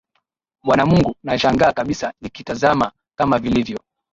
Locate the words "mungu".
0.85-1.15